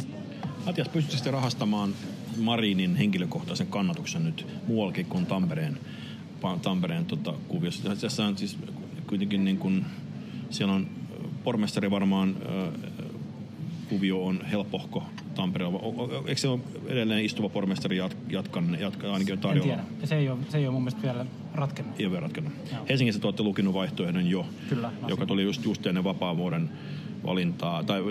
Matias, 0.65 0.89
pystytkö 0.89 1.31
rahastamaan 1.31 1.93
Marinin 2.37 2.95
henkilökohtaisen 2.95 3.67
kannatuksen 3.67 4.25
nyt 4.25 4.47
muuallakin 4.67 5.05
kuin 5.05 5.25
Tampereen, 5.25 5.77
Tampereen 6.61 7.05
tota, 7.05 7.33
kuviossa? 7.47 7.95
Tässä 7.95 8.25
on 8.25 8.37
siis 8.37 8.57
kuitenkin 9.07 9.45
niin 9.45 9.57
kuin, 9.57 9.85
siellä 10.49 10.73
on 10.73 10.87
pormestari 11.43 11.91
varmaan 11.91 12.35
kuvio 13.89 14.25
on 14.25 14.45
helpohko 14.51 15.03
Tampereella. 15.35 15.79
Eikö 16.27 16.41
se 16.41 16.47
ole 16.47 16.59
edelleen 16.87 17.25
istuva 17.25 17.49
pormestari 17.49 17.97
jatkan, 17.97 18.77
jatkan 18.79 19.11
ainakin 19.13 19.39
tarjolla? 19.39 19.73
En 19.73 19.79
tiedä. 19.79 20.05
Se 20.07 20.15
ei, 20.15 20.29
ole, 20.29 20.39
se 20.49 20.57
ei 20.57 20.65
ole 20.65 20.73
mun 20.73 20.81
mielestä 20.81 21.01
vielä 21.01 21.25
ratkennut. 21.53 21.99
Ei 21.99 22.05
ole 22.05 22.11
vielä 22.11 22.21
ratkennut. 22.21 22.53
Joo. 22.71 22.85
Helsingissä 22.89 23.21
te 23.21 23.27
olette 23.27 23.43
lukinut 23.43 23.73
vaihtoehdon 23.73 24.27
jo, 24.27 24.45
Kyllä, 24.69 24.91
joka 25.07 25.25
tuli 25.25 25.43
just, 25.43 25.65
just 25.65 25.85
ennen 25.85 26.03
vapaavuoden 26.03 26.69
valintaa, 27.25 27.83
tai 27.83 28.03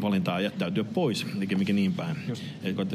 valintaa 0.00 0.40
jättäytyä 0.40 0.84
pois, 0.84 1.26
mikä 1.34 1.72
niin 1.72 1.92
päin. 1.92 2.16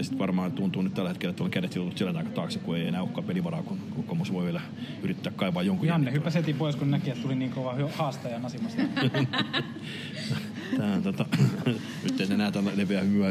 Sitten 0.02 0.20
varmaan 0.20 0.52
tuntuu 0.52 0.82
nyt 0.82 0.94
tällä 0.94 1.10
hetkellä, 1.10 1.32
että 1.32 1.44
on 1.44 1.52
kädet 1.52 1.72
silloin 1.72 1.98
siellä 1.98 2.24
taakse, 2.24 2.60
kun 2.60 2.78
ei 2.78 2.88
enää 2.88 3.02
olekaan 3.02 3.28
pelivaraa, 3.28 3.64
kun 3.64 3.78
kokoomus 3.96 4.34
voi 4.34 4.46
vielä 4.46 4.62
yrittää 5.04 5.34
kaivaa 5.36 5.64
jonkun 5.64 5.88
Janne 5.88 6.12
hyppäsi 6.12 6.38
heti 6.38 6.54
pois, 6.54 6.76
kun 6.76 6.92
näki, 6.92 7.10
että 7.10 7.22
tuli 7.22 7.36
niin 7.36 7.52
kova 7.52 7.76
haastaja 7.96 8.40
nasimasta. 8.40 8.82
Tämä, 10.78 11.02
tota, 11.04 11.26
nyt 12.04 12.22
ei 12.22 12.28
enää 12.32 12.52
tällä 12.52 12.72
leveä 12.76 13.02
hymyä 13.02 13.30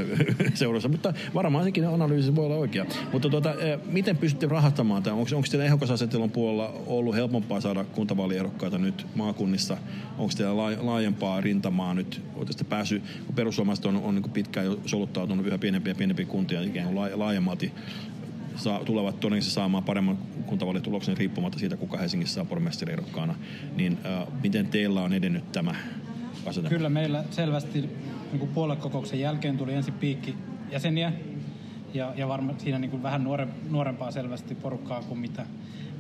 seurassa, 0.55 0.89
mutta 0.89 1.15
varmaan 1.35 1.65
sekin 1.65 1.89
analyysi 1.89 2.37
voi 2.37 2.45
olla 2.45 2.57
oikea. 2.57 2.87
Mutta 3.13 3.29
tuota, 3.29 3.55
e, 3.55 3.79
miten 3.87 4.17
pystytte 4.17 4.47
rahoittamaan 4.47 5.03
tämän? 5.03 5.19
Onko, 5.19 5.37
onko 5.37 5.49
teillä 5.51 5.65
ehdokasasettelun 5.65 6.31
puolella 6.31 6.75
ollut 6.87 7.15
helpompaa 7.15 7.61
saada 7.61 7.85
kuntavaaliehdokkaita 7.85 8.79
nyt 8.79 9.07
maakunnissa? 9.15 9.77
Onko 10.19 10.33
teillä 10.37 10.57
laajempaa 10.87 11.41
rintamaa 11.41 11.95
nyt? 11.95 12.23
Olette 12.37 12.65
päässyt, 12.65 13.03
kun 13.27 13.35
perussuomalaiset 13.35 13.87
on, 13.87 13.97
on 13.97 14.15
niin 14.15 14.31
pitkään 14.31 14.67
jo 14.67 14.81
soluttautunut 14.87 15.47
yhä 15.47 15.59
pienempiä 15.59 15.91
ja 15.91 15.95
pienempiä 15.95 16.27
kuntia 16.27 16.63
ikään 16.63 16.87
kuin 16.87 17.19
laajemmalti 17.19 17.73
saa, 18.57 18.85
tulevat 18.85 19.21
todennäköisesti 19.21 19.55
saamaan 19.55 19.85
paremman 19.85 20.19
kuntavaalituloksen 20.47 21.17
riippumatta 21.17 21.59
siitä, 21.59 21.77
kuka 21.77 21.99
Helsingissä 21.99 22.41
on 22.41 22.47
pormestariehdokkaana. 22.47 23.35
Niin 23.77 23.99
äh, 24.07 24.27
miten 24.43 24.67
teillä 24.67 25.03
on 25.03 25.13
edennyt 25.13 25.53
tämä 25.53 25.75
asetelma? 26.47 26.77
Kyllä 26.77 26.89
meillä 26.89 27.25
selvästi 27.31 27.91
niin 28.33 28.49
puoluekokouksen 28.55 29.21
jälkeen 29.21 29.59
tuli 29.59 29.75
ensin 29.75 29.95
piikki 29.95 30.35
jäseniä 30.71 31.13
ja, 31.95 32.13
ja 32.17 32.29
varmaan 32.29 32.61
siinä 32.61 32.79
niin 32.79 32.91
kuin 32.91 33.03
vähän 33.03 33.25
nuore, 33.25 33.49
nuorempaa 33.71 34.11
selvästi 34.11 34.55
porukkaa 34.55 35.03
kuin 35.03 35.21
mitä, 35.21 35.47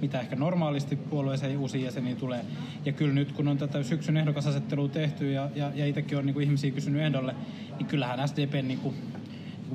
mitä 0.02 0.20
ehkä 0.20 0.36
normaalisti 0.36 0.96
puolueeseen 0.96 1.58
uusia 1.58 1.84
jäseniä 1.84 2.14
tulee. 2.14 2.44
Ja 2.84 2.92
kyllä 2.92 3.14
nyt 3.14 3.32
kun 3.32 3.48
on 3.48 3.58
tätä 3.58 3.82
syksyn 3.82 4.16
ehdokasasettelua 4.16 4.88
tehty 4.88 5.32
ja, 5.32 5.50
ja, 5.54 5.70
ja 5.74 5.86
itsekin 5.86 6.18
on 6.18 6.26
niin 6.26 6.34
kuin 6.34 6.44
ihmisiä 6.44 6.70
kysynyt 6.70 7.02
ehdolle, 7.02 7.34
niin 7.78 7.86
kyllähän 7.86 8.28
SDP 8.28 8.52
niin 8.62 8.78
kuin, 8.78 8.94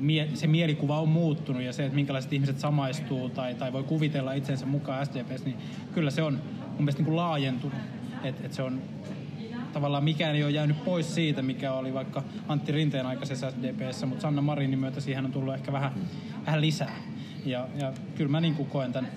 niin 0.00 0.36
se 0.36 0.46
mielikuva 0.46 1.00
on 1.00 1.08
muuttunut 1.08 1.62
ja 1.62 1.72
se, 1.72 1.84
että 1.84 1.94
minkälaiset 1.94 2.32
ihmiset 2.32 2.58
samaistuu 2.58 3.28
tai, 3.28 3.54
tai 3.54 3.72
voi 3.72 3.82
kuvitella 3.82 4.32
itsensä 4.32 4.66
mukaan 4.66 5.06
SDPs, 5.06 5.44
niin 5.44 5.56
kyllä 5.94 6.10
se 6.10 6.22
on 6.22 6.32
mun 6.32 6.78
mielestä 6.78 6.98
niin 6.98 7.06
kuin 7.06 7.16
laajentunut. 7.16 7.78
Että 8.24 8.46
et 8.46 8.52
se 8.52 8.62
on 8.62 8.82
tavallaan 9.72 10.04
mikään 10.04 10.36
ei 10.36 10.44
ole 10.44 10.50
jäänyt 10.50 10.84
pois 10.84 11.14
siitä, 11.14 11.42
mikä 11.42 11.72
oli 11.72 11.94
vaikka 11.94 12.22
Antti 12.48 12.72
Rinteen 12.72 13.06
aikaisessa 13.06 13.50
SDPssä, 13.50 14.06
mutta 14.06 14.22
Sanna 14.22 14.42
Marinin 14.42 14.78
myötä 14.78 15.00
siihen 15.00 15.24
on 15.24 15.32
tullut 15.32 15.54
ehkä 15.54 15.72
vähän, 15.72 15.92
vähän 16.46 16.60
lisää. 16.60 16.96
Ja, 17.44 17.68
ja 17.80 17.92
kyllä 18.14 18.30
mä 18.30 18.40
niin 18.40 18.54
kuin 18.54 18.68
koen 18.68 18.92
tämän 18.92 19.10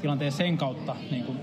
tilanteen 0.00 0.32
sen 0.32 0.58
kautta, 0.58 0.96
niin 1.10 1.24
kuin, 1.24 1.38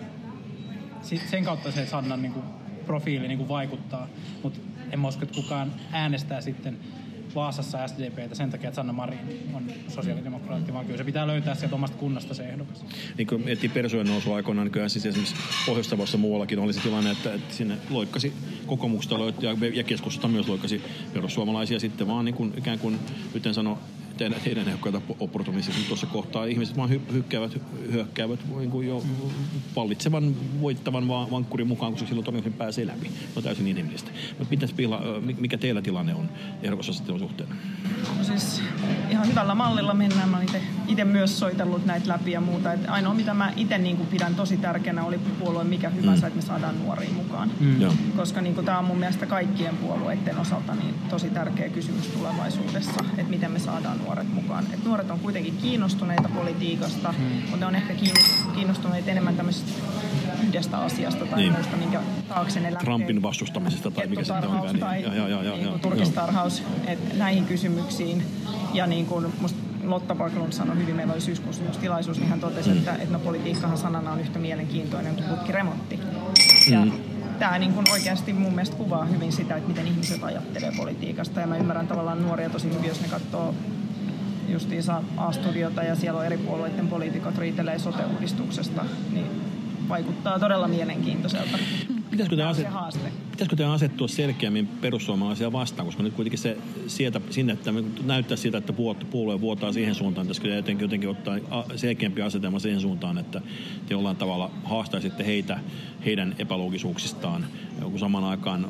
sen 1.02 1.44
kautta 1.44 1.72
se 1.72 1.86
Sannan 1.86 2.22
niin 2.22 2.34
kuin 2.34 2.46
profiili 2.86 3.28
niin 3.28 3.38
kuin 3.38 3.50
vaikuttaa, 3.50 4.08
mutta 4.44 4.60
en 4.92 5.00
mä 5.00 5.08
usko, 5.08 5.24
että 5.24 5.42
kukaan 5.42 5.72
äänestää 5.92 6.42
sitten 6.42 6.78
Vaasassa 7.38 7.88
SDPtä 7.88 8.36
sen 8.36 8.50
takia, 8.50 8.68
että 8.68 8.76
Sanna 8.76 8.94
Marin 8.94 9.50
on 9.54 9.64
sosiaalidemokraatti, 9.88 10.74
vaan 10.74 10.86
kyllä 10.86 10.98
se 10.98 11.04
pitää 11.04 11.28
löytää 11.28 11.56
sieltä 11.56 11.76
omasta 11.76 11.98
kunnasta 11.98 12.34
se 12.34 12.44
ehdokas. 12.44 12.86
Niin 13.18 13.28
kuin 13.28 13.42
miettii 13.42 13.70
persojen 13.70 14.08
nousua 14.08 14.36
aikoinaan, 14.36 14.66
niin 14.66 14.72
kyllä 14.72 14.90
siis 14.90 15.06
esimerkiksi 15.06 15.36
pohjois 15.66 16.18
muuallakin 16.18 16.60
oli 16.60 16.74
se 16.74 16.80
tilanne, 16.80 17.12
että, 17.12 17.34
että 17.34 17.54
sinne 17.54 17.78
loikkasi 17.90 18.34
kokoomuksesta 18.66 19.16
ja, 19.42 19.56
ja 19.74 19.84
keskusta 19.84 20.28
myös 20.28 20.48
loikkasi 20.48 20.82
perussuomalaisia 21.14 21.80
sitten 21.80 22.08
vaan 22.08 22.26
niin 22.26 22.36
kuin, 22.36 22.54
ikään 22.58 22.80
kuin, 22.80 23.00
nyt 23.34 23.46
en 23.46 23.54
sano 23.54 23.80
teidän, 24.18 24.42
teidän 24.42 24.68
ehdokkaita 24.68 25.02
opportunistismi 25.20 25.84
tuossa 25.88 26.08
kohtaa. 26.08 26.46
Ihmiset 26.46 26.78
vaan 26.78 26.90
hy- 26.90 27.14
hykkäävät, 27.14 27.62
hyökkäävät 27.92 28.40
niin 28.58 28.72
kuin 28.72 28.88
jo 28.88 29.04
pallitsevan, 29.76 30.36
voittavan 30.62 31.08
vaan 31.08 31.32
vankkurin 31.32 31.68
mukaan, 31.68 31.92
koska 31.92 32.08
silloin 32.08 32.26
todennäköisesti 32.26 32.58
pääsee 32.58 32.88
läpi. 32.88 33.12
No 33.36 33.42
täysin 33.42 33.68
inhimillistä. 33.68 34.12
Mutta 34.40 34.56
mikä 35.40 35.58
teillä 35.58 35.82
tilanne 35.82 36.16
on 36.16 36.30
ehdokasasettelun 36.64 37.20
suhteen? 37.20 37.50
No 38.18 38.24
siis 38.24 38.62
ihan 39.10 39.28
hyvällä 39.28 39.56
mallilla 39.56 39.94
mennään. 39.94 40.30
Mä 40.30 40.38
olen 40.38 40.48
itse 40.88 41.06
myös 41.06 41.40
soitellut 41.40 41.86
näitä 41.86 42.08
läpi 42.08 42.32
ja 42.32 42.42
muuta. 42.42 42.74
Et 42.74 42.90
ainoa 42.90 43.14
mitä 43.14 43.34
mä 43.34 43.54
itse 43.56 43.78
niin 43.78 43.98
pidän 43.98 44.36
tosi 44.36 44.58
tärkeänä 44.58 45.04
oli 45.04 45.18
puolue 45.40 45.64
mikä 45.64 45.90
hyvänsä, 45.90 46.22
mm. 46.22 46.28
että 46.28 46.36
me 46.36 46.42
saadaan 46.42 46.80
nuoria 46.80 47.10
mukaan. 47.14 47.52
Mm. 47.60 47.78
Koska 48.16 48.42
niin 48.42 48.56
tämä 48.56 48.80
on 48.80 48.86
mun 48.86 48.98
mielestä 48.98 49.26
kaikkien 49.26 49.78
puolueiden 49.78 50.38
osalta 50.38 50.76
niin 50.76 50.96
tosi 51.10 51.30
tärkeä 51.30 51.70
kysymys 51.70 52.08
tulevaisuudessa, 52.08 53.04
että 53.18 53.30
miten 53.30 53.52
me 53.52 53.60
saadaan 53.60 54.00
nuoret 54.08 54.34
mukaan. 54.34 54.64
Et 54.74 54.86
nuoret 54.86 55.12
on 55.12 55.20
kuitenkin 55.20 55.58
kiinnostuneita 55.62 56.30
politiikasta, 56.36 57.14
mm. 57.18 57.24
mutta 57.42 57.58
ne 57.58 57.66
on 57.66 57.76
ehkä 57.76 57.94
kiinnostuneita 58.56 59.12
enemmän 59.12 59.36
tämmöisestä 59.36 59.72
yhdestä 60.48 60.78
asiasta 60.78 61.26
tai 61.26 61.40
niin. 61.40 61.54
muusta, 61.54 61.78
minkä 61.78 62.02
taakse 62.28 62.60
ne 62.60 62.64
lähtee. 62.64 62.86
Trumpin 62.86 63.22
vastustamisesta 63.22 63.92
tai 63.92 64.08
mikä 64.08 64.24
sitten 64.24 64.50
onkaan. 64.50 64.74
Niin- 64.74 64.80
tai 64.80 65.04
ja, 65.04 65.16
ja, 65.16 65.28
ja, 65.28 65.44
ja, 65.44 65.52
niin 65.52 65.72
ja, 65.72 65.78
turkistarhaus, 65.78 66.64
että 66.88 67.16
näihin 67.16 67.46
kysymyksiin. 67.46 68.24
Ja 68.74 68.88
niin 68.88 69.06
kuin 69.06 69.34
musta 69.42 69.60
Lotta 69.84 70.16
Backlund 70.16 70.52
sanoi 70.52 70.78
hyvin, 70.78 70.96
meillä 70.96 71.14
oli 71.14 71.22
syyskuussa 71.22 71.64
tilaisuus, 71.82 72.20
niin 72.20 72.30
hän 72.30 72.40
totesi, 72.40 72.70
mm. 72.70 72.78
että, 72.78 72.94
että 72.94 73.14
no, 73.14 73.20
politiikkahan 73.20 73.78
sanana 73.78 74.12
on 74.12 74.20
yhtä 74.20 74.40
mielenkiintoinen 74.40 75.16
kuin 75.16 75.28
putkiremontti. 75.28 76.00
Ja 76.70 76.86
mm 76.86 76.92
tämä 77.40 77.60
niin 77.60 77.74
kuin 77.74 77.92
oikeasti 77.92 78.34
mun 78.34 78.54
mielestä 78.54 78.76
kuvaa 78.76 79.06
hyvin 79.06 79.32
sitä, 79.32 79.56
että 79.56 79.70
miten 79.70 79.88
ihmiset 79.88 80.24
ajattelee 80.24 80.72
politiikasta. 80.78 81.42
Ja 81.42 81.48
mä 81.48 81.58
ymmärrän 81.58 81.88
tavallaan 81.88 82.22
nuoria 82.22 82.50
tosi 82.50 82.74
hyvin, 82.74 82.88
jos 82.88 83.02
ne 83.02 83.08
katsoo 83.08 83.56
justiinsa 84.48 85.04
A-studiota 85.18 85.84
ja 85.84 85.96
siellä 85.96 86.20
on 86.20 86.26
eri 86.26 86.38
puolueiden 86.38 86.88
poliitikot 86.88 87.38
riitelee 87.38 87.80
sote-uudistuksesta, 87.80 88.86
niin 89.14 89.26
vaikuttaa 89.90 90.40
todella 90.40 90.68
mielenkiintoiselta. 90.68 91.58
Pitäisikö 92.12 92.36
te, 92.36 92.44
aset, 92.44 92.68
pitäisikö 93.32 93.56
te 93.56 93.66
asettua 93.66 94.08
selkeämmin 94.08 94.68
perussuomalaisia 94.68 95.52
vastaan, 95.52 95.86
koska 95.86 96.04
nyt 96.04 96.14
kuitenkin 96.14 96.40
se 96.40 96.58
sieltä, 96.88 97.22
sinne, 97.30 97.54
että 97.54 97.74
näyttää 98.06 98.38
siltä, 98.38 98.58
että 98.58 98.74
puolue 99.12 99.42
vuotaa 99.42 99.74
siihen 99.74 99.96
suuntaan, 99.96 100.28
pitäisikö 100.28 100.48
jotenkin, 100.56 100.86
jotenkin 100.86 101.10
ottaa 101.10 101.38
selkeämpi 101.76 102.22
asetelma 102.22 102.60
siihen 102.60 102.82
suuntaan, 102.82 103.18
että 103.18 103.42
te 103.88 103.94
jollain 103.94 104.18
tavalla 104.18 104.52
haastaisitte 104.64 105.26
heitä 105.26 105.60
heidän 106.06 106.36
epäloogisuuksistaan, 106.40 107.46
kun 107.82 108.00
samaan 108.00 108.24
aikaan 108.24 108.68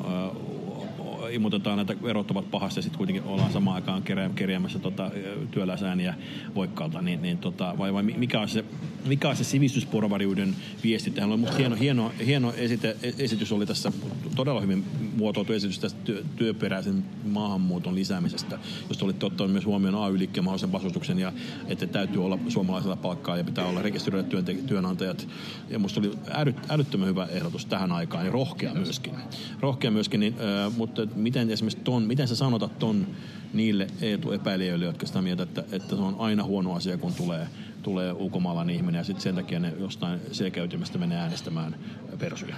ilmoitetaan, 1.30 1.76
näitä 1.76 1.94
ovat 2.30 2.50
pahasti 2.50 2.78
ja 2.78 2.82
sitten 2.82 2.98
kuitenkin 2.98 3.22
ollaan 3.22 3.52
samaan 3.52 3.74
aikaan 3.74 4.02
kerjäämässä 4.34 4.78
tota, 4.78 5.10
työläisääniä 5.50 6.14
voikkaalta, 6.54 7.02
niin, 7.02 7.22
niin 7.22 7.38
tota, 7.38 7.74
vai, 7.78 7.92
vai 7.92 8.02
mikä 8.02 8.40
on 8.40 8.48
se, 8.48 8.64
mikä 9.06 9.28
on 9.28 9.36
se 9.36 9.44
sivistysporvariuden 9.44 10.56
viesti? 10.82 11.10
Tähän 11.10 11.32
on 11.32 11.46
hieno, 11.58 11.76
hieno, 11.76 12.12
hieno 12.26 12.52
esite, 12.52 12.96
esitys 13.02 13.52
oli 13.52 13.66
tässä, 13.66 13.92
todella 14.36 14.60
hyvin 14.60 14.84
muotoiltu 15.18 15.52
esitys 15.52 15.78
tästä 15.78 15.98
työ, 16.04 16.24
työperäisen 16.36 17.04
maahanmuuton 17.24 17.94
lisäämisestä, 17.94 18.58
josta 18.88 19.04
olitte 19.04 19.26
ottanut 19.26 19.52
myös 19.52 19.66
huomioon 19.66 20.04
AY-liikkeen 20.04 20.44
mahdollisen 20.44 20.72
vastustuksen 20.72 21.18
ja 21.18 21.32
että 21.66 21.86
täytyy 21.86 22.24
olla 22.24 22.38
suomalaisella 22.48 22.96
palkkaa 22.96 23.36
ja 23.36 23.44
pitää 23.44 23.66
olla 23.66 23.82
rekisteröidät 23.82 24.66
työnantajat. 24.66 25.28
Ja 25.70 25.78
musta 25.78 26.00
oli 26.00 26.18
älyt, 26.30 26.56
älyttömän 26.68 27.08
hyvä 27.08 27.26
ehdotus 27.26 27.66
tähän 27.66 27.92
aikaan 27.92 28.26
ja 28.26 28.32
rohkea 28.32 28.74
myöskin. 28.74 29.14
Rohkea 29.60 29.90
myöskin, 29.90 30.20
niin, 30.20 30.34
äh, 30.34 30.76
mutta 30.76 31.06
miten 31.14 31.50
esimerkiksi 31.50 31.84
ton, 31.84 32.02
miten 32.02 32.28
sä 32.28 32.36
sanotat 32.36 32.78
ton 32.78 33.06
niille 33.52 33.86
epäilijöille, 34.34 34.84
jotka 34.84 35.06
sitä 35.06 35.22
mieltä, 35.22 35.42
että, 35.42 35.64
että 35.72 35.96
se 35.96 36.02
on 36.02 36.16
aina 36.18 36.44
huono 36.44 36.74
asia, 36.74 36.98
kun 36.98 37.14
tulee, 37.14 37.48
tulee 37.82 38.12
ulkomaalainen 38.12 38.76
ihminen 38.76 38.98
ja 38.98 39.04
sitten 39.04 39.22
sen 39.22 39.34
takia 39.34 39.60
ne 39.60 39.74
jostain 39.78 40.20
selkäytymästä 40.32 40.98
menee 40.98 41.18
äänestämään 41.18 41.76
persuja? 42.18 42.56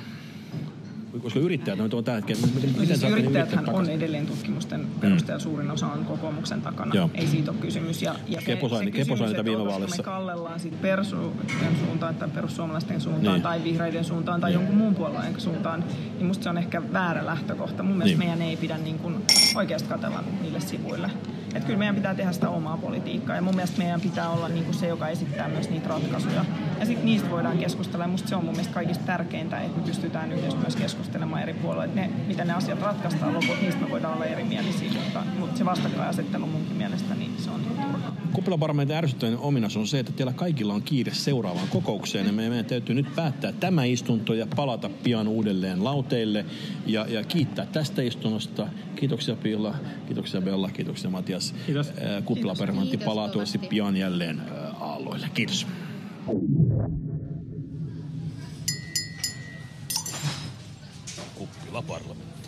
Koska 1.19 1.39
yrittäjät 1.39 1.81
on 1.95 2.05
tällä 2.05 2.17
hetkellä, 2.17 2.47
miten, 2.55 2.73
No 2.79 2.85
siis 2.85 3.03
yrittäjäthän 3.03 3.69
on 3.75 3.91
edelleen 3.91 4.27
tutkimusten 4.27 4.87
perusteella 5.01 5.41
suurin 5.41 5.71
osa 5.71 5.87
on 5.87 6.05
kokoomuksen 6.05 6.63
takana. 6.63 6.95
Joo. 6.95 7.11
Ei 7.15 7.27
siitä 7.27 7.51
ole 7.51 7.59
kysymys. 7.61 8.03
Ja, 8.03 8.15
ja 8.29 8.41
Kepo 8.47 8.69
sai- 8.69 8.79
se 8.79 8.85
sai 8.85 8.93
kysymys, 8.93 9.31
että 9.31 9.45
viime 9.45 9.65
vaaleissa. 9.67 9.97
me 9.97 10.03
kallellaan 10.05 10.61
sit 10.61 10.81
persujen 10.83 11.77
suuntaan 11.85 12.15
tai 12.15 12.29
perussuomalaisten 12.29 13.01
suuntaan 13.01 13.35
Niin. 13.35 13.43
tai 13.43 13.65
vihreiden 13.65 14.05
suuntaan 14.05 14.41
tai 14.41 14.53
jonkun 14.53 14.77
muun 14.77 14.95
puolueen 14.95 15.41
suuntaan, 15.41 15.85
niin 16.17 16.27
musta 16.27 16.43
se 16.45 16.51
on 16.51 16.59
ehkä 16.59 16.83
väärä 16.93 17.27
lähtökohta. 17.27 17.83
Mun 17.83 17.97
mielestä 17.99 18.19
Niin. 18.19 18.29
meidän 18.31 18.43
ei 18.49 18.57
pidä 18.57 18.79
niin 18.79 18.99
kuin 18.99 19.15
oikeasti 19.55 19.89
katella 19.89 20.25
niille 20.43 20.61
sivuille. 20.61 21.11
Et 21.55 21.65
kyllä 21.65 21.79
meidän 21.79 21.95
pitää 21.95 22.15
tehdä 22.15 22.33
sitä 22.33 22.49
omaa 22.49 22.77
politiikkaa 22.77 23.37
ja 23.37 23.43
mun 23.43 23.55
mielestä 23.55 23.79
meidän 23.79 24.01
pitää 24.01 24.29
olla 24.29 24.49
niin 24.49 24.65
kuin 24.65 24.75
se, 24.75 24.87
joka 24.87 25.09
esittää 25.09 25.49
myös 25.49 25.71
niitä 25.71 25.89
ratkaisuja. 25.89 26.45
Ja 26.81 26.87
sitten 26.87 27.05
niistä 27.07 27.31
voidaan 27.31 27.59
keskustella 27.59 28.05
ja 28.05 28.09
musta 28.09 28.29
se 28.29 28.37
on 28.37 28.45
mun 28.45 28.53
mielestä 28.53 28.75
kaikista 28.75 29.05
tärkeintä, 29.05 29.61
että 29.61 29.81
me 29.81 29.87
pystytään 29.87 30.33
yhdessä 30.33 30.59
myös 30.59 30.77
keskustelemaan 30.77 31.43
eri 31.43 31.55
puolueet. 31.55 31.95
Ne, 31.95 32.11
miten 32.27 32.47
ne 32.47 32.53
asiat 32.53 32.81
ratkaistaan 32.81 33.35
loput, 33.35 33.63
niistä 33.63 33.81
me 33.81 33.91
voidaan 33.91 34.15
olla 34.15 34.25
erimielisiä, 34.25 34.91
mutta, 34.93 35.23
mutta 35.39 35.59
se 35.59 35.65
vastakkainasettelu 35.65 36.47
munkin 36.47 36.77
mielestä, 36.77 37.15
niin 37.15 37.31
se 37.39 37.51
on 37.51 37.61
turha. 37.61 38.13
Kuppelaparlamentin 38.33 38.97
ärsyttävän 38.97 39.39
ominaisuus 39.39 39.83
on 39.83 39.87
se, 39.87 39.99
että 39.99 40.13
teillä 40.13 40.33
kaikilla 40.33 40.75
on 40.75 40.83
kiire 40.83 41.15
seuraavaan 41.15 41.69
kokoukseen 41.69 42.27
ja 42.27 42.33
meidän 42.33 42.65
täytyy 42.65 42.95
nyt 42.95 43.15
päättää 43.17 43.53
tämä 43.53 43.85
istunto 43.85 44.35
ja 44.35 44.47
palata 44.57 44.91
pian 45.03 45.29
uudelleen 45.29 45.85
lauteille 45.85 46.45
ja, 46.87 47.07
ja 47.09 47.25
kiittää 47.25 47.67
tästä 47.67 48.03
istunnosta. 48.03 48.67
Kiitoksia 48.97 49.37
Pilla, 49.37 49.75
kiitoksia 50.07 50.41
Bella, 50.41 50.71
kiitoksia 50.71 51.11
Matias. 51.11 51.55
Kiitos. 51.67 51.93
Kiitos 52.35 53.05
palaa 53.05 53.29
tuossa 53.29 53.59
pian 53.59 53.97
jälleen 53.97 54.43
aalloille. 54.81 55.27
Kiitos. 55.35 55.67
Kuppilaparlamentti. 61.37 62.41